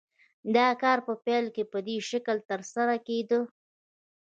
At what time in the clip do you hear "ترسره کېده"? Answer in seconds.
2.49-3.39